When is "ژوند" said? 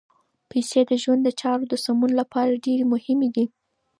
1.03-1.21